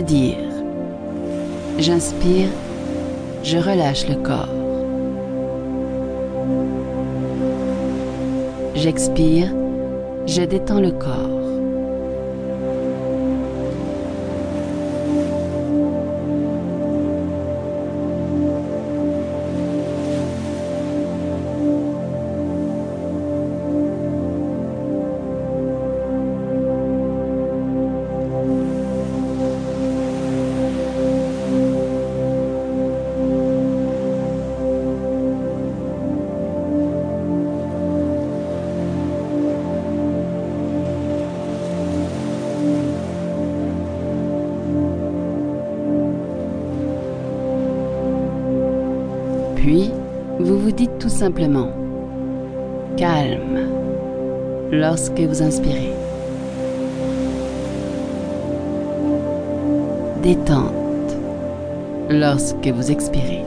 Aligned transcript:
Dire. 0.00 0.36
J'inspire, 1.78 2.48
je 3.42 3.56
relâche 3.56 4.06
le 4.08 4.16
corps. 4.16 4.48
J'expire, 8.74 9.48
je 10.26 10.42
détends 10.42 10.80
le 10.80 10.90
corps. 10.90 11.35
Puis, 49.66 49.90
vous 50.38 50.60
vous 50.60 50.70
dites 50.70 50.96
tout 51.00 51.08
simplement 51.08 51.72
calme 52.96 53.68
lorsque 54.70 55.18
vous 55.18 55.42
inspirez. 55.42 55.92
Détente 60.22 61.16
lorsque 62.08 62.68
vous 62.68 62.92
expirez. 62.92 63.42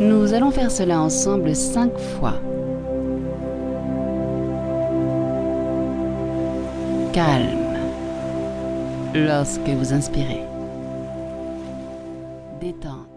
Nous 0.00 0.34
allons 0.34 0.50
faire 0.50 0.72
cela 0.72 1.00
ensemble 1.00 1.54
cinq 1.54 1.96
fois. 1.96 2.34
Calme 7.14 7.78
lorsque 9.14 9.68
vous 9.68 9.92
inspirez. 9.92 10.42
Détente 12.60 13.13